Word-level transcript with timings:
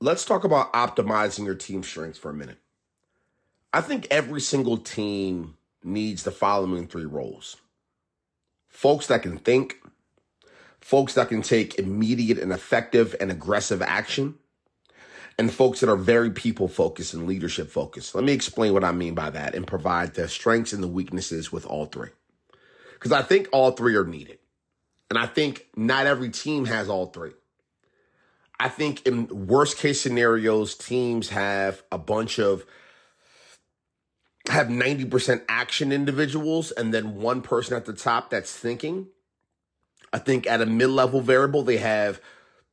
let's 0.00 0.24
talk 0.24 0.44
about 0.44 0.72
optimizing 0.72 1.44
your 1.44 1.54
team 1.54 1.82
strengths 1.82 2.18
for 2.18 2.30
a 2.30 2.34
minute. 2.34 2.58
I 3.72 3.80
think 3.80 4.06
every 4.10 4.40
single 4.40 4.78
team 4.78 5.56
needs 5.82 6.22
the 6.22 6.30
following 6.30 6.86
three 6.86 7.04
roles 7.04 7.56
folks 8.68 9.08
that 9.08 9.22
can 9.22 9.38
think, 9.38 9.76
folks 10.80 11.14
that 11.14 11.28
can 11.28 11.42
take 11.42 11.78
immediate 11.78 12.38
and 12.38 12.52
effective 12.52 13.16
and 13.20 13.30
aggressive 13.30 13.82
action, 13.82 14.36
and 15.36 15.52
folks 15.52 15.80
that 15.80 15.90
are 15.90 15.96
very 15.96 16.30
people 16.30 16.68
focused 16.68 17.14
and 17.14 17.26
leadership 17.26 17.70
focused. 17.70 18.14
Let 18.14 18.24
me 18.24 18.32
explain 18.32 18.72
what 18.72 18.84
I 18.84 18.92
mean 18.92 19.14
by 19.14 19.30
that 19.30 19.54
and 19.54 19.66
provide 19.66 20.14
the 20.14 20.28
strengths 20.28 20.72
and 20.72 20.82
the 20.82 20.88
weaknesses 20.88 21.50
with 21.50 21.66
all 21.66 21.86
three. 21.86 22.10
Because 22.94 23.12
I 23.12 23.22
think 23.22 23.48
all 23.52 23.72
three 23.72 23.96
are 23.96 24.04
needed. 24.04 24.38
And 25.10 25.18
I 25.18 25.26
think 25.26 25.66
not 25.74 26.06
every 26.06 26.30
team 26.30 26.66
has 26.66 26.88
all 26.88 27.06
three. 27.06 27.32
I 28.60 28.68
think 28.68 29.06
in 29.06 29.46
worst 29.46 29.78
case 29.78 30.00
scenarios, 30.00 30.74
teams 30.74 31.28
have 31.28 31.82
a 31.92 31.98
bunch 31.98 32.38
of 32.38 32.64
have 34.48 34.68
90% 34.68 35.42
action 35.48 35.92
individuals 35.92 36.70
and 36.70 36.92
then 36.92 37.16
one 37.16 37.42
person 37.42 37.76
at 37.76 37.84
the 37.84 37.92
top 37.92 38.30
that's 38.30 38.52
thinking. 38.52 39.08
I 40.12 40.18
think 40.18 40.46
at 40.46 40.62
a 40.62 40.66
mid-level 40.66 41.20
variable, 41.20 41.62
they 41.62 41.76
have 41.76 42.20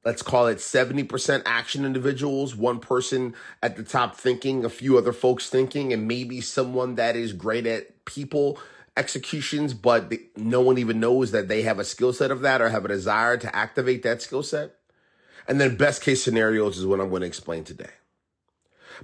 let's 0.05 0.21
call 0.21 0.47
it 0.47 0.59
70% 0.59 1.41
action 1.45 1.83
individuals, 1.83 2.55
one 2.55 2.79
person 2.79 3.33
at 3.61 3.75
the 3.75 3.83
top 3.83 4.15
thinking, 4.15 4.63
a 4.63 4.69
few 4.69 4.97
other 4.97 5.11
folks 5.11 5.49
thinking, 5.49 5.91
and 5.91 6.07
maybe 6.07 6.41
someone 6.41 6.95
that 6.95 7.15
is 7.15 7.33
great 7.33 7.65
at 7.65 8.05
people 8.05 8.59
executions, 8.95 9.73
but 9.73 10.13
no 10.37 10.61
one 10.61 10.77
even 10.77 10.99
knows 10.99 11.31
that 11.31 11.47
they 11.47 11.63
have 11.63 11.79
a 11.79 11.83
skill 11.83 12.13
set 12.13 12.31
of 12.31 12.41
that 12.41 12.61
or 12.61 12.69
have 12.69 12.85
a 12.85 12.89
desire 12.89 13.35
to 13.35 13.53
activate 13.53 14.03
that 14.03 14.21
skill 14.21 14.43
set. 14.43 14.75
And 15.47 15.61
then 15.61 15.75
best 15.75 16.01
case 16.01 16.23
scenarios 16.23 16.77
is 16.77 16.85
what 16.85 16.99
I'm 16.99 17.09
going 17.09 17.21
to 17.21 17.27
explain 17.27 17.63
today. 17.63 17.91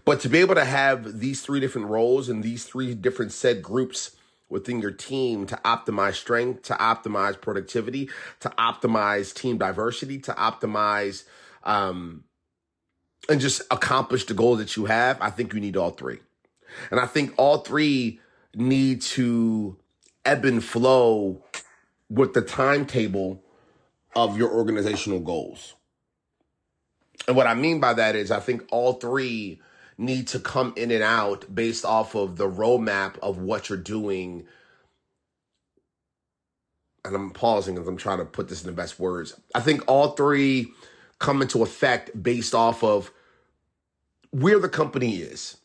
But 0.05 0.19
to 0.21 0.29
be 0.29 0.39
able 0.39 0.55
to 0.55 0.65
have 0.65 1.19
these 1.19 1.41
three 1.41 1.59
different 1.59 1.87
roles 1.87 2.29
and 2.29 2.43
these 2.43 2.65
three 2.65 2.95
different 2.95 3.31
said 3.31 3.61
groups 3.61 4.15
within 4.49 4.81
your 4.81 4.91
team 4.91 5.45
to 5.47 5.55
optimize 5.63 6.15
strength, 6.15 6.63
to 6.63 6.73
optimize 6.73 7.39
productivity, 7.39 8.09
to 8.39 8.49
optimize 8.51 9.33
team 9.33 9.57
diversity, 9.57 10.19
to 10.19 10.33
optimize 10.33 11.23
um, 11.63 12.23
and 13.29 13.39
just 13.39 13.61
accomplish 13.71 14.25
the 14.25 14.33
goals 14.33 14.57
that 14.59 14.75
you 14.75 14.85
have, 14.85 15.21
I 15.21 15.29
think 15.29 15.53
you 15.53 15.59
need 15.59 15.77
all 15.77 15.91
three. 15.91 16.19
And 16.89 16.99
I 16.99 17.05
think 17.05 17.33
all 17.37 17.59
three 17.59 18.19
need 18.55 19.01
to 19.01 19.77
ebb 20.25 20.45
and 20.45 20.63
flow 20.63 21.43
with 22.09 22.33
the 22.33 22.41
timetable 22.41 23.43
of 24.15 24.37
your 24.37 24.51
organizational 24.51 25.19
goals. 25.19 25.75
And 27.27 27.35
what 27.35 27.47
I 27.47 27.53
mean 27.53 27.79
by 27.79 27.93
that 27.93 28.15
is, 28.15 28.31
I 28.31 28.39
think 28.39 28.63
all 28.71 28.93
three 28.93 29.61
need 29.97 30.27
to 30.29 30.39
come 30.39 30.73
in 30.75 30.91
and 30.91 31.03
out 31.03 31.53
based 31.53 31.85
off 31.85 32.15
of 32.15 32.37
the 32.37 32.49
roadmap 32.49 33.17
of 33.19 33.37
what 33.37 33.69
you're 33.69 33.77
doing. 33.77 34.45
And 37.05 37.15
I'm 37.15 37.31
pausing 37.31 37.77
as 37.77 37.87
I'm 37.87 37.97
trying 37.97 38.17
to 38.19 38.25
put 38.25 38.49
this 38.49 38.61
in 38.61 38.67
the 38.67 38.75
best 38.75 38.99
words. 38.99 39.39
I 39.53 39.59
think 39.59 39.83
all 39.87 40.09
three 40.11 40.71
come 41.19 41.41
into 41.41 41.61
effect 41.61 42.21
based 42.21 42.55
off 42.55 42.83
of 42.83 43.11
where 44.31 44.59
the 44.59 44.69
company 44.69 45.17
is 45.17 45.57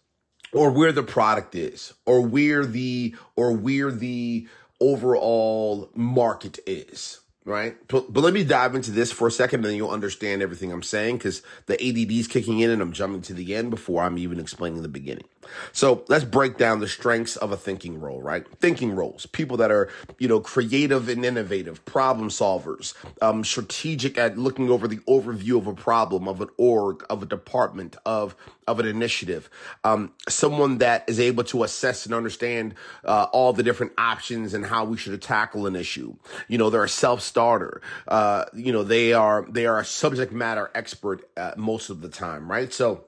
or 0.52 0.70
where 0.70 0.92
the 0.92 1.02
product 1.02 1.54
is 1.54 1.94
or 2.04 2.20
where 2.20 2.66
the 2.66 3.14
or 3.36 3.52
where 3.52 3.90
the 3.90 4.46
overall 4.80 5.90
market 5.94 6.58
is 6.66 7.20
right? 7.47 7.77
But, 7.86 8.12
but 8.12 8.22
let 8.22 8.34
me 8.34 8.44
dive 8.44 8.75
into 8.75 8.91
this 8.91 9.12
for 9.12 9.28
a 9.28 9.30
second, 9.30 9.61
and 9.61 9.66
then 9.66 9.77
you'll 9.77 9.91
understand 9.91 10.42
everything 10.42 10.72
I'm 10.72 10.83
saying 10.83 11.19
because 11.19 11.42
the 11.66 11.75
ADD 11.75 12.11
is 12.11 12.27
kicking 12.27 12.58
in, 12.58 12.70
and 12.70 12.83
I'm 12.83 12.92
jumping 12.92 13.22
to 13.22 13.34
the 13.34 13.55
end 13.55 13.70
before 13.70 14.02
I'm 14.02 14.19
even 14.19 14.41
explaining 14.41 14.83
the 14.83 14.89
beginning. 14.89 15.25
So 15.72 16.05
let's 16.08 16.24
break 16.24 16.58
down 16.58 16.80
the 16.80 16.89
strengths 16.89 17.36
of 17.36 17.52
a 17.52 17.56
thinking 17.56 18.00
role, 18.00 18.20
right? 18.20 18.44
Thinking 18.58 18.94
roles, 18.94 19.27
people 19.27 19.56
that 19.58 19.70
are 19.70 19.89
you 20.18 20.27
know 20.27 20.40
creative 20.40 21.08
and 21.08 21.24
innovative, 21.24 21.84
problem 21.84 22.29
solvers, 22.29 22.95
um, 23.23 23.45
strategic 23.45 24.18
at 24.18 24.36
looking 24.36 24.68
over 24.68 24.89
the 24.89 24.98
overview 25.08 25.57
of 25.58 25.68
a 25.68 25.74
problem, 25.74 26.27
of 26.27 26.40
an 26.40 26.48
org, 26.57 27.05
of 27.08 27.23
a 27.23 27.27
department, 27.27 27.96
of 28.05 28.34
of 28.67 28.80
an 28.80 28.86
initiative. 28.86 29.48
Um, 29.84 30.13
someone 30.28 30.78
that 30.78 31.05
is 31.07 31.20
able 31.20 31.45
to 31.45 31.63
assess 31.63 32.05
and 32.05 32.14
understand 32.14 32.74
uh, 33.05 33.27
all 33.33 33.52
the 33.52 33.63
different 33.63 33.92
options 33.96 34.55
and 34.55 34.67
how 34.67 34.84
we 34.84 34.96
should 34.96 35.20
tackle 35.23 35.67
an 35.67 35.77
issue. 35.77 36.17
You 36.48 36.58
know, 36.58 36.70
they're 36.70 36.84
a 36.84 36.89
self 36.89 37.23
starter. 37.36 37.83
Uh, 38.08 38.47
you 38.55 38.73
know, 38.73 38.83
they 38.83 39.13
are 39.13 39.45
they 39.51 39.67
are 39.67 39.79
a 39.79 39.85
subject 39.85 40.33
matter 40.33 40.70
expert 40.74 41.29
uh, 41.36 41.52
most 41.58 41.91
of 41.91 42.01
the 42.01 42.08
time, 42.08 42.51
right? 42.51 42.73
So 42.73 43.05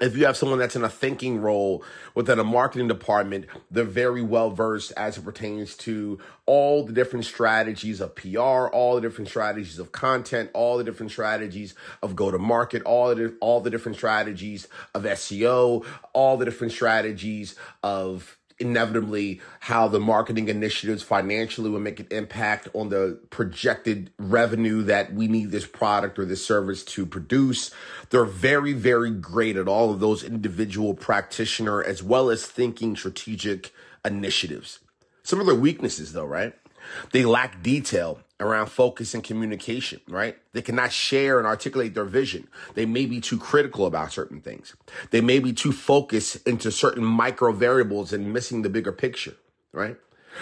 if 0.00 0.16
you 0.16 0.24
have 0.24 0.34
someone 0.38 0.58
that's 0.58 0.76
in 0.76 0.82
a 0.82 0.88
thinking 0.88 1.42
role 1.42 1.84
within 2.14 2.38
a 2.38 2.44
marketing 2.44 2.88
department, 2.88 3.44
they're 3.70 3.84
very 3.84 4.22
well 4.22 4.48
versed 4.48 4.94
as 4.96 5.18
it 5.18 5.26
pertains 5.26 5.76
to 5.78 6.18
all 6.46 6.86
the 6.86 6.94
different 6.94 7.26
strategies 7.26 8.00
of 8.00 8.14
PR, 8.14 8.68
all 8.68 8.94
the 8.94 9.02
different 9.02 9.28
strategies 9.28 9.78
of 9.78 9.92
content, 9.92 10.48
all 10.54 10.78
the 10.78 10.84
different 10.84 11.12
strategies 11.12 11.74
of 12.02 12.16
go 12.16 12.30
to 12.30 12.38
market, 12.38 12.82
all 12.84 13.14
the 13.14 13.36
all 13.40 13.60
the 13.60 13.68
different 13.68 13.98
strategies 13.98 14.68
of 14.94 15.02
SEO, 15.02 15.84
all 16.14 16.38
the 16.38 16.46
different 16.46 16.72
strategies 16.72 17.56
of 17.82 18.38
inevitably 18.60 19.40
how 19.60 19.88
the 19.88 19.98
marketing 19.98 20.48
initiatives 20.48 21.02
financially 21.02 21.70
will 21.70 21.80
make 21.80 22.00
an 22.00 22.06
impact 22.10 22.68
on 22.74 22.90
the 22.90 23.18
projected 23.30 24.10
revenue 24.18 24.82
that 24.82 25.12
we 25.12 25.26
need 25.26 25.50
this 25.50 25.66
product 25.66 26.18
or 26.18 26.24
this 26.24 26.44
service 26.44 26.84
to 26.84 27.06
produce. 27.06 27.70
They're 28.10 28.24
very, 28.24 28.72
very 28.72 29.10
great 29.10 29.56
at 29.56 29.68
all 29.68 29.90
of 29.90 30.00
those 30.00 30.22
individual 30.22 30.94
practitioner 30.94 31.82
as 31.82 32.02
well 32.02 32.30
as 32.30 32.46
thinking 32.46 32.96
strategic 32.96 33.72
initiatives. 34.04 34.80
Some 35.22 35.40
of 35.40 35.46
their 35.46 35.54
weaknesses 35.54 36.12
though, 36.12 36.26
right? 36.26 36.54
They 37.12 37.24
lack 37.24 37.62
detail 37.62 38.20
around 38.40 38.66
focus 38.66 39.14
and 39.14 39.22
communication, 39.22 40.00
right? 40.08 40.36
They 40.52 40.62
cannot 40.62 40.92
share 40.92 41.38
and 41.38 41.46
articulate 41.46 41.94
their 41.94 42.04
vision. 42.04 42.48
They 42.74 42.86
may 42.86 43.06
be 43.06 43.20
too 43.20 43.38
critical 43.38 43.86
about 43.86 44.12
certain 44.12 44.40
things. 44.40 44.74
They 45.10 45.20
may 45.20 45.38
be 45.38 45.52
too 45.52 45.72
focused 45.72 46.46
into 46.48 46.72
certain 46.72 47.04
micro 47.04 47.52
variables 47.52 48.12
and 48.12 48.32
missing 48.32 48.62
the 48.62 48.70
bigger 48.70 48.92
picture, 48.92 49.36
right? 49.72 49.96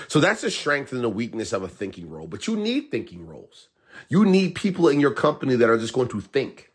So 0.06 0.20
that's 0.20 0.42
the 0.42 0.50
strength 0.50 0.92
and 0.92 1.02
the 1.02 1.08
weakness 1.08 1.52
of 1.52 1.62
a 1.62 1.68
thinking 1.68 2.08
role. 2.08 2.26
But 2.26 2.46
you 2.46 2.56
need 2.56 2.90
thinking 2.90 3.26
roles. 3.26 3.68
You 4.08 4.24
need 4.24 4.54
people 4.54 4.88
in 4.88 5.00
your 5.00 5.12
company 5.12 5.56
that 5.56 5.68
are 5.68 5.78
just 5.78 5.92
going 5.92 6.08
to 6.08 6.20
think. 6.20 6.70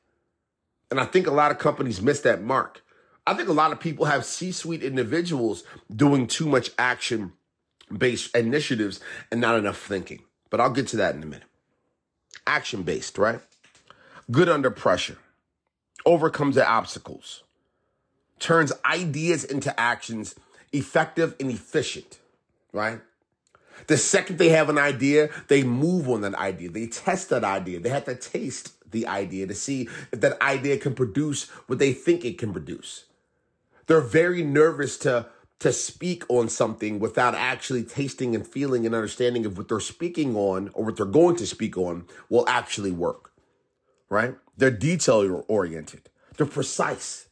And 0.92 1.00
I 1.00 1.06
think 1.06 1.26
a 1.26 1.32
lot 1.32 1.52
of 1.52 1.58
companies 1.58 2.02
miss 2.02 2.20
that 2.22 2.44
mark. 2.44 2.84
I 3.26 3.34
think 3.34 3.48
a 3.48 3.54
lot 3.54 3.72
of 3.72 3.80
people 3.80 4.06
have 4.06 4.26
C 4.26 4.52
suite 4.52 4.84
individuals 4.84 5.64
doing 5.94 6.28
too 6.28 6.48
much 6.48 6.72
action 6.78 7.34
based 7.96 8.36
initiatives 8.36 9.00
and 9.32 9.40
not 9.40 9.58
enough 9.58 9.78
thinking. 9.78 10.24
But 10.54 10.62
I'll 10.62 10.70
get 10.70 10.86
to 10.90 10.98
that 10.98 11.16
in 11.16 11.24
a 11.24 11.26
minute. 11.26 11.48
Action 12.46 12.84
based, 12.84 13.18
right? 13.18 13.40
Good 14.30 14.48
under 14.48 14.70
pressure, 14.70 15.18
overcomes 16.06 16.54
the 16.54 16.70
obstacles, 16.70 17.42
turns 18.38 18.72
ideas 18.86 19.44
into 19.44 19.78
actions, 19.80 20.36
effective 20.72 21.36
and 21.40 21.50
efficient, 21.50 22.20
right? 22.72 23.00
The 23.88 23.98
second 23.98 24.38
they 24.38 24.50
have 24.50 24.70
an 24.70 24.78
idea, 24.78 25.32
they 25.48 25.64
move 25.64 26.08
on 26.08 26.22
that 26.22 26.36
idea. 26.36 26.70
They 26.70 26.86
test 26.86 27.30
that 27.30 27.44
idea. 27.44 27.80
They 27.80 27.90
have 27.90 28.06
to 28.06 28.14
taste 28.14 28.76
the 28.92 29.08
idea 29.08 29.48
to 29.48 29.56
see 29.56 29.90
if 30.12 30.22
that 30.22 30.40
idea 30.40 30.78
can 30.78 30.94
produce 30.94 31.50
what 31.66 31.80
they 31.80 31.94
think 31.94 32.24
it 32.24 32.38
can 32.38 32.52
produce. 32.54 33.06
They're 33.88 34.02
very 34.02 34.44
nervous 34.44 35.00
to 35.00 35.26
to 35.60 35.72
speak 35.72 36.24
on 36.30 36.50
something 36.50 37.00
without 37.00 37.36
actually 37.36 37.84
tasting 37.84 38.36
and 38.36 38.46
feeling 38.46 38.86
and 38.86 38.94
understanding 38.94 39.46
of 39.46 39.58
what 39.58 39.70
they're 39.70 39.80
speaking 39.80 40.36
on 40.36 40.70
or 40.74 40.86
what 40.86 40.98
they're 40.98 41.06
going 41.06 41.36
to 41.38 41.48
speak 41.48 41.78
on 41.78 42.06
will 42.30 42.48
actually 42.50 42.92
work. 42.92 43.32
Right? 44.10 44.36
They're 44.58 44.72
detail 44.72 45.46
oriented. 45.48 46.10
They're 46.38 46.46
precise. 46.46 47.28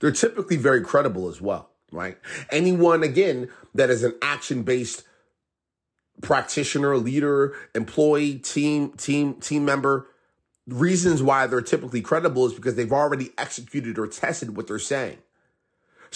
They're 0.00 0.12
typically 0.12 0.56
very 0.56 0.82
credible 0.82 1.28
as 1.28 1.40
well, 1.40 1.70
right? 1.90 2.18
Anyone 2.50 3.02
again 3.02 3.48
that 3.74 3.90
is 3.90 4.04
an 4.04 4.14
action 4.22 4.62
based 4.62 5.04
practitioner, 6.22 6.96
leader, 6.96 7.54
employee, 7.74 8.36
team, 8.36 8.92
team, 8.92 9.34
team 9.34 9.64
member, 9.64 10.06
reasons 10.66 11.22
why 11.22 11.46
they're 11.46 11.60
typically 11.60 12.00
credible 12.00 12.46
is 12.46 12.54
because 12.54 12.74
they've 12.74 12.92
already 12.92 13.30
executed 13.38 13.98
or 13.98 14.06
tested 14.06 14.56
what 14.56 14.66
they're 14.66 14.78
saying. 14.78 15.18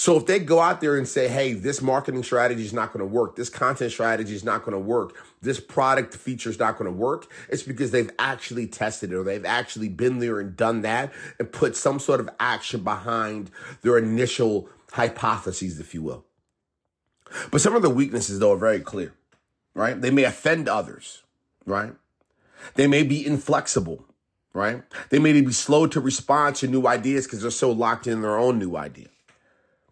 So 0.00 0.16
if 0.16 0.24
they 0.24 0.38
go 0.38 0.60
out 0.60 0.80
there 0.80 0.96
and 0.96 1.06
say, 1.06 1.28
hey, 1.28 1.52
this 1.52 1.82
marketing 1.82 2.22
strategy 2.22 2.64
is 2.64 2.72
not 2.72 2.90
going 2.90 3.00
to 3.00 3.14
work, 3.14 3.36
this 3.36 3.50
content 3.50 3.92
strategy 3.92 4.34
is 4.34 4.42
not 4.42 4.64
going 4.64 4.72
to 4.72 4.78
work, 4.78 5.14
this 5.42 5.60
product 5.60 6.14
feature 6.14 6.48
is 6.48 6.58
not 6.58 6.78
going 6.78 6.90
to 6.90 6.96
work, 6.96 7.30
it's 7.50 7.62
because 7.62 7.90
they've 7.90 8.10
actually 8.18 8.66
tested 8.66 9.12
it 9.12 9.16
or 9.16 9.24
they've 9.24 9.44
actually 9.44 9.90
been 9.90 10.18
there 10.18 10.40
and 10.40 10.56
done 10.56 10.80
that 10.80 11.12
and 11.38 11.52
put 11.52 11.76
some 11.76 11.98
sort 11.98 12.18
of 12.18 12.30
action 12.40 12.82
behind 12.82 13.50
their 13.82 13.98
initial 13.98 14.70
hypotheses, 14.92 15.78
if 15.78 15.92
you 15.92 16.00
will. 16.00 16.24
But 17.50 17.60
some 17.60 17.76
of 17.76 17.82
the 17.82 17.90
weaknesses, 17.90 18.38
though, 18.38 18.54
are 18.54 18.56
very 18.56 18.80
clear, 18.80 19.12
right? 19.74 20.00
They 20.00 20.10
may 20.10 20.24
offend 20.24 20.66
others, 20.66 21.24
right? 21.66 21.92
They 22.74 22.86
may 22.86 23.02
be 23.02 23.26
inflexible, 23.26 24.06
right? 24.54 24.82
They 25.10 25.18
may 25.18 25.38
be 25.38 25.52
slow 25.52 25.86
to 25.88 26.00
respond 26.00 26.56
to 26.56 26.68
new 26.68 26.86
ideas 26.86 27.26
because 27.26 27.42
they're 27.42 27.50
so 27.50 27.70
locked 27.70 28.06
in 28.06 28.22
their 28.22 28.38
own 28.38 28.58
new 28.58 28.76
idea. 28.78 29.08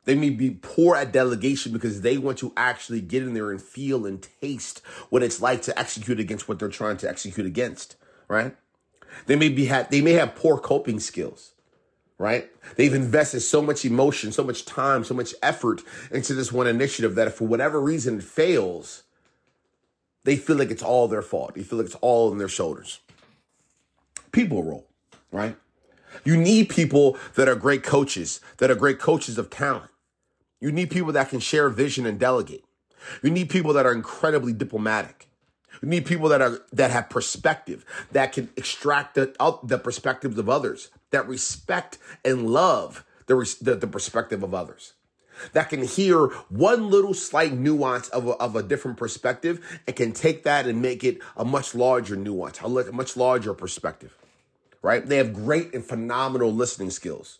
They 0.08 0.14
may 0.14 0.30
be 0.30 0.56
poor 0.62 0.96
at 0.96 1.12
delegation 1.12 1.70
because 1.70 2.00
they 2.00 2.16
want 2.16 2.38
to 2.38 2.50
actually 2.56 3.02
get 3.02 3.22
in 3.22 3.34
there 3.34 3.50
and 3.50 3.60
feel 3.60 4.06
and 4.06 4.26
taste 4.40 4.78
what 5.10 5.22
it's 5.22 5.42
like 5.42 5.60
to 5.64 5.78
execute 5.78 6.18
against 6.18 6.48
what 6.48 6.58
they're 6.58 6.70
trying 6.70 6.96
to 6.96 7.08
execute 7.10 7.44
against, 7.44 7.94
right? 8.26 8.56
They 9.26 9.36
may 9.36 9.50
be 9.50 9.66
ha- 9.66 9.86
they 9.90 10.00
may 10.00 10.12
have 10.12 10.34
poor 10.34 10.56
coping 10.56 10.98
skills, 10.98 11.52
right? 12.16 12.50
They've 12.76 12.94
invested 12.94 13.40
so 13.40 13.60
much 13.60 13.84
emotion, 13.84 14.32
so 14.32 14.42
much 14.42 14.64
time, 14.64 15.04
so 15.04 15.12
much 15.12 15.34
effort 15.42 15.82
into 16.10 16.32
this 16.32 16.50
one 16.50 16.66
initiative 16.66 17.14
that 17.16 17.28
if 17.28 17.34
for 17.34 17.46
whatever 17.46 17.78
reason 17.78 18.16
it 18.16 18.24
fails, 18.24 19.02
they 20.24 20.36
feel 20.36 20.56
like 20.56 20.70
it's 20.70 20.82
all 20.82 21.08
their 21.08 21.20
fault. 21.20 21.54
They 21.54 21.64
feel 21.64 21.80
like 21.80 21.86
it's 21.88 21.96
all 21.96 22.30
on 22.30 22.38
their 22.38 22.48
shoulders. 22.48 23.00
People 24.32 24.62
role, 24.62 24.86
right? 25.30 25.58
You 26.24 26.38
need 26.38 26.70
people 26.70 27.18
that 27.34 27.46
are 27.46 27.54
great 27.54 27.82
coaches, 27.82 28.40
that 28.56 28.70
are 28.70 28.74
great 28.74 28.98
coaches 28.98 29.36
of 29.36 29.50
talent. 29.50 29.90
You 30.60 30.72
need 30.72 30.90
people 30.90 31.12
that 31.12 31.28
can 31.28 31.40
share 31.40 31.68
vision 31.68 32.06
and 32.06 32.18
delegate. 32.18 32.64
You 33.22 33.30
need 33.30 33.48
people 33.48 33.72
that 33.74 33.86
are 33.86 33.92
incredibly 33.92 34.52
diplomatic. 34.52 35.28
You 35.82 35.88
need 35.88 36.06
people 36.06 36.28
that 36.30 36.42
are 36.42 36.60
that 36.72 36.90
have 36.90 37.08
perspective, 37.08 37.84
that 38.10 38.32
can 38.32 38.50
extract 38.56 39.14
the, 39.14 39.34
out 39.38 39.68
the 39.68 39.78
perspectives 39.78 40.36
of 40.36 40.48
others, 40.48 40.90
that 41.10 41.28
respect 41.28 41.98
and 42.24 42.50
love 42.50 43.04
the, 43.26 43.56
the, 43.60 43.76
the 43.76 43.86
perspective 43.86 44.42
of 44.42 44.54
others 44.54 44.94
that 45.52 45.68
can 45.68 45.84
hear 45.84 46.26
one 46.48 46.90
little 46.90 47.14
slight 47.14 47.52
nuance 47.52 48.08
of 48.08 48.26
a, 48.26 48.30
of 48.32 48.56
a 48.56 48.62
different 48.62 48.96
perspective 48.96 49.80
and 49.86 49.96
can 49.96 50.12
take 50.12 50.42
that 50.44 50.66
and 50.66 50.82
make 50.82 51.04
it 51.04 51.18
a 51.36 51.44
much 51.44 51.74
larger 51.74 52.16
nuance, 52.16 52.60
a 52.60 52.92
much 52.92 53.16
larger 53.16 53.54
perspective, 53.54 54.16
right? 54.82 55.06
They 55.06 55.18
have 55.18 55.32
great 55.32 55.74
and 55.74 55.84
phenomenal 55.84 56.52
listening 56.52 56.90
skills, 56.90 57.38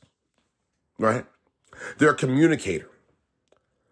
right? 0.99 1.25
They're 1.99 2.11
a 2.11 2.17
communicator. 2.17 2.91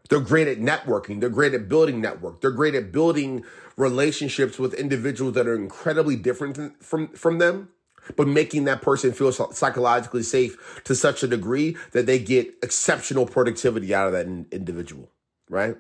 They're 0.09 0.21
great 0.21 0.49
at 0.49 0.59
networking. 0.59 1.21
They're 1.21 1.29
great 1.29 1.55
at 1.55 1.69
building 1.69 2.01
network. 2.01 2.41
They're 2.41 2.51
great 2.51 2.75
at 2.75 2.93
building 2.93 3.45
relationships 3.77 4.59
with 4.59 4.75
individuals 4.75 5.35
that 5.35 5.47
are 5.47 5.55
incredibly 5.55 6.17
different 6.17 6.83
from, 6.83 7.09
from 7.09 7.39
them 7.39 7.69
but 8.15 8.29
making 8.29 8.65
that 8.65 8.83
person 8.83 9.13
feel 9.13 9.33
psychologically 9.33 10.23
safe 10.23 10.81
to 10.85 10.95
such 10.95 11.23
a 11.23 11.27
degree 11.27 11.77
that 11.93 12.07
they 12.07 12.19
get 12.19 12.55
exceptional 12.63 13.27
productivity 13.27 13.95
out 13.95 14.07
of 14.07 14.13
that 14.13 14.27
individual, 14.53 15.11
right? 15.49 15.77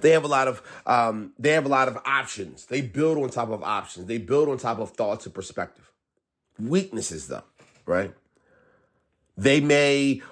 They 0.00 0.10
have 0.10 0.24
a 0.24 0.28
lot 0.28 0.48
of 0.48 0.62
um, 0.86 1.32
they 1.38 1.50
have 1.52 1.64
a 1.64 1.68
lot 1.68 1.88
of 1.88 1.98
options. 2.04 2.66
They 2.66 2.80
build 2.80 3.18
on 3.18 3.30
top 3.30 3.50
of 3.50 3.62
options. 3.62 4.06
They 4.06 4.18
build 4.18 4.48
on 4.48 4.58
top 4.58 4.78
of 4.78 4.90
thoughts 4.90 5.26
and 5.26 5.34
perspective. 5.34 5.90
Weaknesses, 6.58 7.28
though, 7.28 7.44
right? 7.86 8.12
They 9.36 9.60
may 9.60 10.22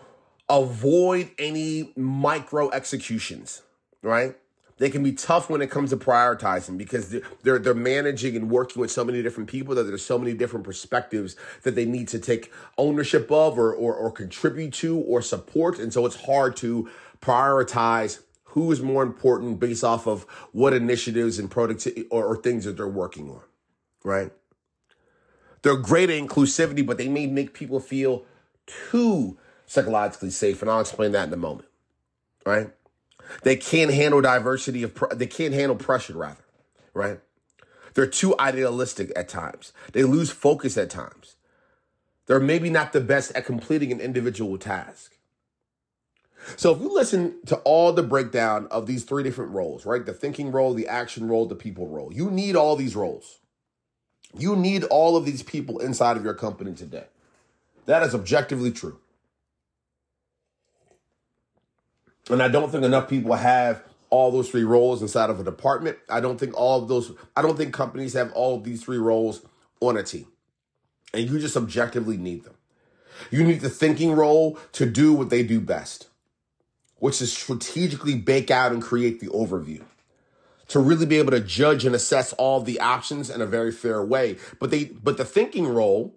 avoid 0.49 1.31
any 1.39 1.93
micro 1.97 2.71
executions, 2.71 3.63
right? 4.03 4.37
They 4.79 4.91
can 4.91 5.03
be 5.03 5.13
tough 5.13 5.51
when 5.51 5.61
it 5.61 5.71
comes 5.71 5.91
to 5.91 5.97
prioritizing 5.97 6.79
because 6.79 7.15
they're 7.43 7.59
they're 7.59 7.75
managing 7.75 8.37
and 8.37 8.49
working 8.49 8.81
with 8.81 8.93
so 8.93 9.05
many 9.05 9.23
different 9.23 9.49
people 9.51 9.75
that 9.75 9.83
there's 9.83 10.05
so 10.05 10.19
many 10.19 10.35
different 10.35 10.65
perspectives 10.65 11.35
that 11.65 11.75
they 11.75 11.85
need 11.85 12.07
to 12.09 12.19
take 12.19 12.53
ownership 12.79 13.31
of 13.31 13.59
or 13.59 13.75
or, 13.75 13.95
or 13.95 14.11
contribute 14.11 14.73
to 14.75 14.97
or 14.97 15.21
support, 15.21 15.79
and 15.81 15.93
so 15.93 16.07
it's 16.07 16.25
hard 16.25 16.57
to 16.59 16.89
prioritize 17.21 18.21
who 18.45 18.71
is 18.71 18.81
more 18.81 19.03
important 19.03 19.61
based 19.61 19.85
off 19.85 20.07
of 20.07 20.23
what 20.53 20.73
initiatives 20.73 21.39
and 21.39 21.51
productivity 21.51 22.07
or, 22.11 22.25
or 22.25 22.37
things 22.37 22.65
that 22.65 22.77
they're 22.77 22.89
working 22.89 23.29
on, 23.29 23.43
right? 24.05 24.33
They're 25.63 25.77
great 25.77 26.09
at 26.09 26.23
inclusivity, 26.23 26.87
but 26.87 26.99
they 26.99 27.09
may 27.09 27.27
make 27.27 27.53
people 27.53 27.81
feel 27.81 28.25
too 28.67 29.37
psychologically 29.69 30.31
safe, 30.31 30.63
and 30.63 30.71
I'll 30.71 30.81
explain 30.81 31.13
that 31.13 31.29
in 31.29 31.35
a 31.35 31.37
moment, 31.37 31.69
right? 32.45 32.71
They 33.43 33.55
can't 33.55 33.93
handle 33.93 34.21
diversity 34.21 34.83
of, 34.83 34.99
they 35.15 35.27
can't 35.27 35.55
handle 35.55 35.77
pressure 35.77 36.17
rather, 36.17 36.45
right? 36.95 37.21
They're 37.95 38.07
too 38.07 38.35
idealistic 38.41 39.13
at 39.15 39.29
times. 39.29 39.73
They 39.93 40.03
lose 40.03 40.31
focus 40.31 40.77
at 40.79 40.91
times. 40.91 41.37
They're 42.27 42.41
maybe 42.41 42.71
not 42.71 42.93
the 42.93 43.01
best 43.01 43.33
at 43.37 43.45
completing 43.45 43.93
an 43.93 44.01
individual 44.01 44.57
task. 44.59 45.17
So 46.57 46.75
if 46.75 46.81
you 46.81 46.93
listen 46.93 47.37
to 47.47 47.57
all 47.59 47.93
the 47.93 48.03
breakdown 48.03 48.69
of 48.71 48.87
these 48.87 49.05
three 49.05 49.23
different 49.23 49.53
roles, 49.53 49.85
right? 49.85 50.05
The 50.05 50.15
thinking 50.15 50.51
role, 50.51 50.73
the 50.73 50.89
action 50.89 51.29
role, 51.29 51.45
the 51.45 51.55
people 51.55 51.89
role. 51.89 52.11
You 52.13 52.31
need 52.31 52.57
all 52.57 52.75
these 52.75 52.97
roles. 52.97 53.41
You 54.37 54.57
need 54.57 54.85
all 54.85 55.17
of 55.17 55.27
these 55.27 55.43
people 55.43 55.79
inside 55.79 56.17
of 56.17 56.25
your 56.25 56.35
company 56.35 56.75
today. 56.75 57.07
That 57.85 58.03
is 58.03 58.15
objectively 58.15 58.71
true. 58.71 58.99
And 62.31 62.43
I 62.43 62.49
don't 62.49 62.71
think 62.71 62.85
enough 62.85 63.09
people 63.09 63.35
have 63.35 63.83
all 64.11 64.31
those 64.31 64.51
three 64.51 64.65
roles 64.65 65.03
inside 65.03 65.31
of 65.31 65.41
a 65.41 65.45
department. 65.45 65.99
I 66.09 66.21
don't 66.21 66.39
think 66.39 66.57
all 66.57 66.83
of 66.83 66.89
those, 66.89 67.13
I 67.37 67.43
don't 67.43 67.57
think 67.57 67.75
companies 67.75 68.15
have 68.15 68.33
all 68.33 68.57
of 68.57 68.65
these 68.65 68.83
three 68.83 68.99
roles 68.99 69.43
on 69.81 69.97
a 69.97 70.03
team. 70.03 70.27
And 71.15 71.29
you 71.29 71.39
just 71.39 71.57
objectively 71.57 72.17
need 72.17 72.45
them. 72.45 72.55
You 73.31 73.45
need 73.45 73.61
the 73.61 73.71
thinking 73.71 74.13
role 74.13 74.59
to 74.73 74.87
do 74.87 75.13
what 75.13 75.31
they 75.31 75.43
do 75.43 75.61
best, 75.61 76.09
which 76.97 77.21
is 77.21 77.33
strategically 77.33 78.15
bake 78.15 78.51
out 78.51 78.73
and 78.73 78.83
create 78.83 79.21
the 79.21 79.29
overview. 79.29 79.83
To 80.69 80.81
really 80.81 81.07
be 81.07 81.19
able 81.19 81.31
to 81.31 81.41
judge 81.41 81.87
and 81.87 81.95
assess 81.95 82.35
all 82.35 82.61
the 82.61 82.79
options 82.79 83.31
in 83.31 83.41
a 83.41 83.47
very 83.47 83.73
fair 83.73 84.05
way. 84.05 84.37
But 84.61 84.71
they 84.71 84.85
but 84.85 85.17
the 85.17 85.25
thinking 85.25 85.67
role 85.67 86.15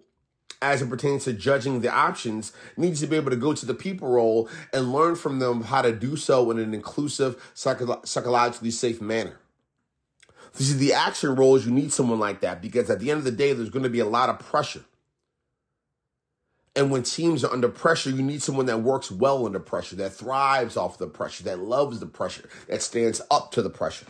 as 0.62 0.80
it 0.80 0.88
pertains 0.88 1.24
to 1.24 1.32
judging 1.32 1.80
the 1.80 1.92
options 1.92 2.52
needs 2.76 3.00
to 3.00 3.06
be 3.06 3.16
able 3.16 3.30
to 3.30 3.36
go 3.36 3.52
to 3.52 3.66
the 3.66 3.74
people 3.74 4.08
role 4.08 4.48
and 4.72 4.92
learn 4.92 5.16
from 5.16 5.40
them 5.40 5.64
how 5.64 5.82
to 5.82 5.92
do 5.92 6.16
so 6.16 6.50
in 6.50 6.58
an 6.58 6.72
inclusive, 6.72 7.50
psycho- 7.52 8.00
psychologically 8.04 8.70
safe 8.70 9.02
manner. 9.02 9.38
This 10.54 10.68
is 10.68 10.78
the 10.78 10.92
action 10.92 11.34
roles. 11.34 11.66
You 11.66 11.72
need 11.72 11.92
someone 11.92 12.20
like 12.20 12.40
that 12.40 12.62
because 12.62 12.88
at 12.90 13.00
the 13.00 13.10
end 13.10 13.18
of 13.18 13.24
the 13.24 13.30
day, 13.32 13.52
there's 13.52 13.70
going 13.70 13.82
to 13.82 13.90
be 13.90 14.00
a 14.00 14.06
lot 14.06 14.28
of 14.28 14.38
pressure. 14.38 14.84
And 16.74 16.90
when 16.90 17.02
teams 17.02 17.44
are 17.44 17.52
under 17.52 17.68
pressure, 17.68 18.10
you 18.10 18.22
need 18.22 18.42
someone 18.42 18.66
that 18.66 18.78
works 18.80 19.10
well 19.10 19.44
under 19.44 19.60
pressure, 19.60 19.96
that 19.96 20.14
thrives 20.14 20.76
off 20.76 20.96
the 20.96 21.06
pressure, 21.06 21.44
that 21.44 21.58
loves 21.58 22.00
the 22.00 22.06
pressure, 22.06 22.48
that 22.68 22.82
stands 22.82 23.20
up 23.30 23.50
to 23.52 23.62
the 23.62 23.70
pressure. 23.70 24.06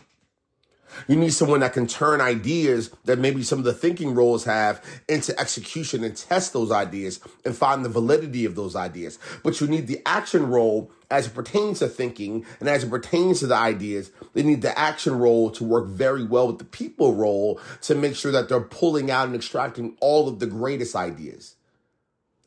You 1.09 1.17
need 1.17 1.33
someone 1.33 1.61
that 1.61 1.73
can 1.73 1.87
turn 1.87 2.21
ideas 2.21 2.91
that 3.05 3.19
maybe 3.19 3.43
some 3.43 3.59
of 3.59 3.65
the 3.65 3.73
thinking 3.73 4.15
roles 4.15 4.44
have 4.44 4.85
into 5.09 5.39
execution 5.39 6.05
and 6.05 6.17
test 6.17 6.53
those 6.53 6.71
ideas 6.71 7.21
and 7.44 7.56
find 7.56 7.85
the 7.85 7.89
validity 7.89 8.44
of 8.44 8.55
those 8.55 8.77
ideas. 8.77 9.19
But 9.43 9.61
you 9.61 9.67
need 9.67 9.87
the 9.87 10.00
action 10.06 10.49
role 10.49 10.90
as 11.11 11.26
it 11.26 11.35
pertains 11.35 11.81
to 11.81 11.88
thinking 11.88 12.47
and 12.61 12.69
as 12.69 12.85
it 12.85 12.90
pertains 12.90 13.40
to 13.40 13.47
the 13.47 13.55
ideas. 13.55 14.11
They 14.33 14.43
need 14.43 14.62
the 14.62 14.76
action 14.78 15.19
role 15.19 15.50
to 15.52 15.64
work 15.64 15.87
very 15.87 16.25
well 16.25 16.47
with 16.47 16.59
the 16.59 16.64
people 16.64 17.14
role 17.14 17.61
to 17.83 17.95
make 17.95 18.16
sure 18.16 18.33
that 18.33 18.49
they're 18.49 18.61
pulling 18.61 19.11
out 19.11 19.26
and 19.26 19.37
extracting 19.37 19.97
all 20.00 20.28
of 20.28 20.38
the 20.38 20.47
greatest 20.47 20.97
ideas 20.97 21.57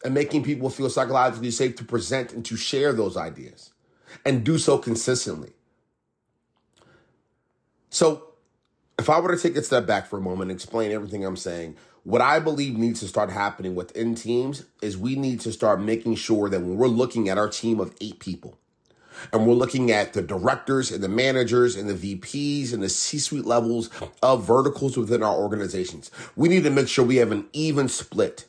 and 0.03 0.13
making 0.13 0.43
people 0.43 0.69
feel 0.69 0.89
psychologically 0.89 1.51
safe 1.51 1.75
to 1.75 1.83
present 1.83 2.33
and 2.33 2.45
to 2.45 2.55
share 2.55 2.93
those 2.93 3.17
ideas 3.17 3.71
and 4.25 4.43
do 4.43 4.57
so 4.57 4.77
consistently. 4.77 5.53
So 7.89 8.34
if 9.05 9.09
I 9.11 9.19
were 9.19 9.35
to 9.35 9.39
take 9.39 9.55
a 9.55 9.61
step 9.61 9.85
back 9.85 10.07
for 10.07 10.17
a 10.17 10.21
moment 10.21 10.49
and 10.49 10.57
explain 10.57 10.91
everything 10.91 11.23
I'm 11.23 11.37
saying, 11.37 11.75
what 12.05 12.21
I 12.21 12.39
believe 12.39 12.75
needs 12.75 13.01
to 13.01 13.07
start 13.07 13.29
happening 13.29 13.75
within 13.75 14.15
teams 14.15 14.65
is 14.81 14.97
we 14.97 15.15
need 15.15 15.41
to 15.41 15.51
start 15.51 15.79
making 15.79 16.15
sure 16.15 16.49
that 16.49 16.61
when 16.61 16.75
we're 16.75 16.87
looking 16.87 17.29
at 17.29 17.37
our 17.37 17.47
team 17.47 17.79
of 17.79 17.95
eight 18.01 18.17
people, 18.17 18.57
and 19.31 19.45
we're 19.45 19.53
looking 19.53 19.91
at 19.91 20.13
the 20.13 20.23
directors 20.23 20.91
and 20.91 21.03
the 21.03 21.07
managers 21.07 21.75
and 21.75 21.87
the 21.87 22.15
VPs 22.15 22.73
and 22.73 22.81
the 22.81 22.89
C 22.89 23.19
suite 23.19 23.45
levels 23.45 23.91
of 24.23 24.43
verticals 24.43 24.97
within 24.97 25.21
our 25.21 25.35
organizations. 25.35 26.09
We 26.35 26.49
need 26.49 26.63
to 26.63 26.71
make 26.71 26.87
sure 26.87 27.05
we 27.05 27.17
have 27.17 27.31
an 27.31 27.45
even 27.53 27.87
split 27.87 28.45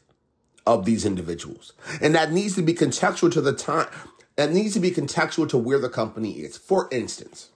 of 0.67 0.87
these 0.87 1.05
individuals. 1.05 1.75
And 2.01 2.15
that 2.15 2.33
needs 2.33 2.55
to 2.55 2.63
be 2.63 2.73
contextual 2.73 3.31
to 3.33 3.43
the 3.43 3.53
time, 3.53 3.89
that 4.37 4.53
needs 4.53 4.73
to 4.73 4.81
be 4.81 4.91
contextual 4.91 5.51
to 5.51 5.59
where 5.59 5.79
the 5.79 5.91
company 5.91 6.33
is. 6.39 6.57
For 6.57 6.89
instance, 6.91 7.51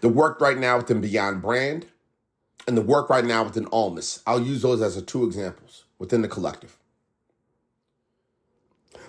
the 0.00 0.08
work 0.08 0.40
right 0.40 0.58
now 0.58 0.76
within 0.78 1.00
Beyond 1.00 1.42
Brand 1.42 1.86
and 2.66 2.76
the 2.76 2.82
work 2.82 3.08
right 3.08 3.24
now 3.24 3.44
within 3.44 3.66
Almas. 3.66 4.22
I'll 4.26 4.42
use 4.42 4.62
those 4.62 4.82
as 4.82 5.00
two 5.02 5.24
examples 5.24 5.84
within 5.98 6.22
the 6.22 6.28
collective. 6.28 6.76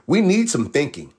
We 0.07 0.21
need 0.21 0.49
some 0.49 0.69
thinking 0.69 1.13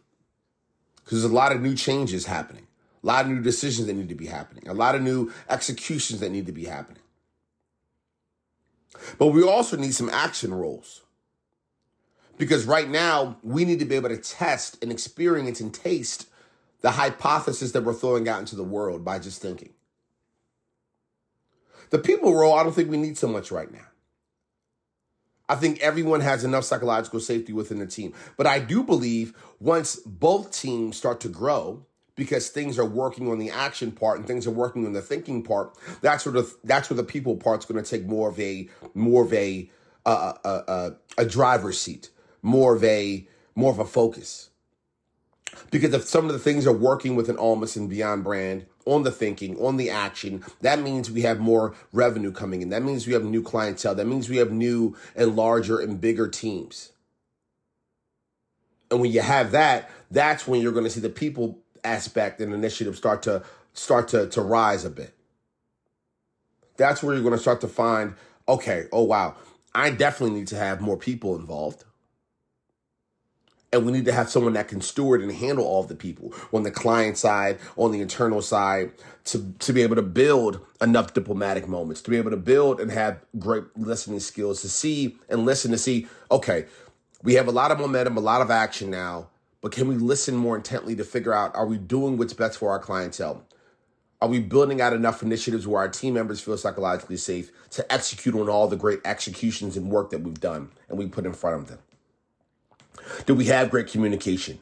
because 0.97 1.23
there's 1.23 1.31
a 1.31 1.35
lot 1.35 1.53
of 1.53 1.61
new 1.61 1.75
changes 1.75 2.27
happening, 2.27 2.67
a 3.03 3.07
lot 3.07 3.25
of 3.25 3.31
new 3.31 3.43
decisions 3.43 3.87
that 3.87 3.95
need 3.95 4.09
to 4.09 4.15
be 4.15 4.27
happening, 4.27 4.67
a 4.69 4.75
lot 4.75 4.95
of 4.95 5.03
new 5.03 5.33
executions 5.49 6.21
that 6.21 6.31
need 6.31 6.47
to 6.47 6.53
be 6.53 6.65
happening. 6.65 7.03
But 9.19 9.29
we 9.29 9.43
also 9.43 9.77
need 9.77 9.95
some 9.95 10.11
action 10.11 10.53
roles. 10.53 11.03
Because 12.39 12.65
right 12.65 12.89
now, 12.89 13.37
we 13.43 13.67
need 13.67 13.81
to 13.81 13.85
be 13.85 13.97
able 13.97 14.09
to 14.09 14.17
test 14.17 14.83
and 14.83 14.91
experience 14.91 15.61
and 15.61 15.75
taste 15.75 16.30
the 16.81 16.93
hypothesis 16.93 17.73
that 17.73 17.85
we're 17.85 17.95
throwing 17.95 18.29
out 18.29 18.41
into 18.41 18.57
the 18.57 18.65
world 18.65 19.05
by 19.05 19.19
just 19.19 19.43
thinking. 19.43 19.71
The 21.91 21.99
people 21.99 22.35
role, 22.35 22.55
I 22.55 22.63
don't 22.63 22.73
think 22.73 22.91
we 22.91 22.97
need 22.97 23.19
so 23.19 23.29
much 23.29 23.51
right 23.51 23.73
now. 23.73 23.87
I 25.49 25.57
think 25.57 25.81
everyone 25.81 26.21
has 26.21 26.45
enough 26.45 26.65
psychological 26.65 27.19
safety 27.19 27.53
within 27.53 27.81
the 27.81 27.87
team. 27.87 28.15
But 28.37 28.47
I 28.47 28.61
do 28.61 28.85
believe 28.85 29.35
once 29.59 29.97
both 29.97 30.53
teams 30.53 30.97
start 30.97 31.21
to 31.23 31.29
grow, 31.29 31.85
because 32.17 32.51
things 32.51 32.79
are 32.79 32.85
working 32.85 33.31
on 33.31 33.39
the 33.39 33.51
action 33.51 33.91
part 33.91 34.19
and 34.19 34.27
things 34.27 34.47
are 34.47 34.51
working 34.51 34.85
on 34.85 34.93
the 34.93 35.01
thinking 35.01 35.43
part, 35.43 35.75
that's 36.03 36.27
where 36.27 36.35
the 36.35 36.55
that's 36.63 36.91
where 36.91 36.97
the 36.99 37.03
people 37.03 37.35
part's 37.35 37.65
going 37.65 37.83
to 37.83 37.91
take 37.91 38.05
more 38.05 38.29
of 38.29 38.39
a 38.39 38.69
more 38.93 39.25
of 39.25 39.33
a 39.33 39.71
uh, 40.05 40.35
a, 40.45 40.49
a, 40.49 40.97
a 41.19 41.25
driver's 41.25 41.81
seat, 41.81 42.11
more 42.43 42.77
of 42.77 42.85
a 42.85 43.27
more 43.55 43.73
of 43.73 43.79
a 43.79 43.87
focus. 43.87 44.51
Because 45.71 45.95
if 45.95 46.05
some 46.05 46.27
of 46.27 46.33
the 46.33 46.39
things 46.39 46.67
are 46.67 46.73
working 46.73 47.17
with 47.17 47.29
an 47.29 47.39
Almas 47.39 47.77
and 47.77 47.89
Beyond 47.89 48.25
brand 48.25 48.67
on 48.87 49.03
the 49.03 49.11
thinking, 49.11 49.57
on 49.61 49.77
the 49.77 49.91
action, 49.91 50.45
that 50.61 50.81
means 50.81 51.11
we 51.11 51.23
have 51.23 51.39
more 51.39 51.75
revenue 51.93 52.33
coming 52.33 52.63
in. 52.63 52.71
That 52.71 52.83
means 52.83 53.07
we 53.07 53.13
have 53.13 53.25
new 53.25 53.43
clientele. 53.43 53.95
That 53.95 54.07
means 54.07 54.29
we 54.29 54.39
have 54.39 54.53
new 54.53 54.97
and 55.15 55.37
larger 55.37 55.79
and 55.79 56.01
bigger 56.01 56.29
teams. 56.29 56.93
And 58.91 59.01
when 59.01 59.13
you 59.13 59.21
have 59.21 59.53
that, 59.53 59.91
that's 60.11 60.49
when 60.49 60.61
you're 60.61 60.73
going 60.73 60.85
to 60.85 60.91
see 60.91 61.01
the 61.01 61.09
people 61.09 61.59
aspect 61.85 62.41
and 62.41 62.53
initiative 62.53 62.97
start 62.97 63.23
to 63.23 63.43
start 63.73 64.09
to, 64.09 64.29
to 64.29 64.43
rise 64.43 64.85
a 64.85 64.91
bit. 64.91 65.15
That's 66.77 67.03
where 67.03 67.15
you're 67.15 67.23
going 67.23 67.35
to 67.35 67.41
start 67.41 67.61
to 67.61 67.69
find, 67.69 68.15
okay, 68.49 68.87
oh 68.91 69.05
wow, 69.05 69.37
I 69.75 69.91
definitely 69.91 70.39
need 70.41 70.49
to 70.49 70.57
have 70.57 70.81
more 70.81 70.97
people 70.97 71.37
involved. 71.37 71.85
And 73.73 73.87
we 73.87 73.93
need 73.93 74.05
to 74.07 74.13
have 74.13 74.29
someone 74.29 74.55
that 74.55 74.67
can 74.67 74.81
steward 74.81 75.23
and 75.23 75.31
handle 75.31 75.65
all 75.65 75.83
of 75.83 75.89
the 75.89 75.95
people 75.95 76.35
on 76.53 76.65
the 76.65 76.73
client 76.73 77.17
side, 77.17 77.59
on 77.77 77.93
the 77.93 78.01
internal 78.01 78.43
side, 78.43 78.91
to, 79.27 79.53
to 79.61 79.73
be 79.73 79.83
able 79.83 79.95
to 79.95 80.03
build 80.03 80.61
enough 80.81 81.15
diplomatic 81.15 81.69
moments, 81.69 82.01
to 82.03 82.11
be 82.11 82.17
able 82.17 82.33
to 82.33 82.37
build 82.37 82.81
and 82.81 82.91
have 82.91 83.21
great 83.39 83.65
listening 83.77 84.19
skills, 84.19 84.61
to 84.63 84.69
see 84.69 85.17
and 85.29 85.47
listen 85.47 85.71
to 85.71 85.79
see, 85.79 86.09
okay, 86.33 86.67
we 87.23 87.35
have 87.35 87.47
a 87.47 87.53
lot 87.53 87.71
of 87.71 87.79
momentum, 87.79 88.17
a 88.17 88.21
lot 88.21 88.41
of 88.41 88.51
action 88.51 88.91
now, 88.91 89.29
but 89.61 89.73
can 89.73 89.87
we 89.89 89.95
listen 89.95 90.35
more 90.35 90.57
intently 90.57 90.97
to 90.97 91.05
figure 91.05 91.35
out 91.35 91.55
are 91.55 91.67
we 91.67 91.77
doing 91.77 92.17
what's 92.17 92.33
best 92.33 92.59
for 92.59 92.71
our 92.71 92.79
clientele? 92.79 93.45
Are 94.23 94.29
we 94.29 94.41
building 94.41 94.81
out 94.81 94.93
enough 94.93 95.23
initiatives 95.23 95.67
where 95.67 95.81
our 95.81 95.89
team 95.89 96.15
members 96.15 96.41
feel 96.41 96.57
psychologically 96.59 97.17
safe 97.17 97.51
to 97.71 97.91
execute 97.93 98.35
on 98.35 98.49
all 98.49 98.69
the 98.69 98.77
great 98.77 99.01
executions 99.05 99.77
and 99.77 99.91
work 99.91 100.11
that 100.11 100.21
we've 100.21 100.41
done 100.41 100.71
and 100.89 100.99
we 100.99 101.07
put 101.07 101.25
in 101.25 101.33
front 101.33 101.57
of 101.57 101.69
them? 101.69 101.79
Do 103.27 103.35
we 103.35 103.47
have 103.47 103.71
great 103.71 103.89
communication? 103.89 104.59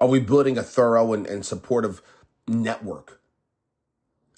Are 0.00 0.08
we 0.08 0.20
building 0.20 0.58
a 0.58 0.62
thorough 0.62 1.12
and, 1.12 1.26
and 1.26 1.44
supportive 1.44 2.02
network? 2.46 3.20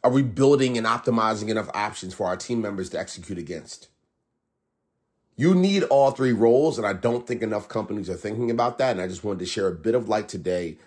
Are 0.04 0.10
we 0.10 0.22
building 0.22 0.78
and 0.78 0.86
optimizing 0.86 1.48
enough 1.48 1.68
options 1.74 2.14
for 2.14 2.26
our 2.26 2.36
team 2.36 2.60
members 2.60 2.90
to 2.90 2.98
execute 2.98 3.38
against? 3.38 3.88
You 5.36 5.54
need 5.54 5.82
all 5.84 6.12
three 6.12 6.32
roles, 6.32 6.78
and 6.78 6.86
I 6.86 6.94
don't 6.94 7.26
think 7.26 7.42
enough 7.42 7.68
companies 7.68 8.08
are 8.08 8.14
thinking 8.14 8.50
about 8.50 8.78
that. 8.78 8.92
And 8.92 9.00
I 9.00 9.08
just 9.08 9.24
wanted 9.24 9.40
to 9.40 9.46
share 9.46 9.68
a 9.68 9.74
bit 9.74 9.94
of 9.94 10.08
light 10.08 10.28
today 10.28 10.78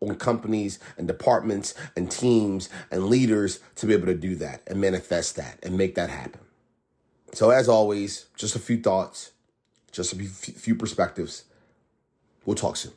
on 0.00 0.14
companies 0.14 0.78
and 0.96 1.06
departments 1.06 1.74
and 1.96 2.10
teams 2.10 2.68
and 2.90 3.06
leaders 3.06 3.60
to 3.76 3.86
be 3.86 3.92
able 3.92 4.06
to 4.06 4.14
do 4.14 4.34
that 4.36 4.62
and 4.66 4.80
manifest 4.80 5.36
that 5.36 5.58
and 5.62 5.76
make 5.76 5.94
that 5.96 6.08
happen. 6.08 6.40
So, 7.32 7.50
as 7.50 7.68
always, 7.68 8.26
just 8.36 8.56
a 8.56 8.60
few 8.60 8.80
thoughts, 8.80 9.32
just 9.92 10.12
a 10.12 10.16
few 10.16 10.74
perspectives. 10.74 11.44
We'll 12.48 12.54
talk 12.54 12.78
soon. 12.78 12.92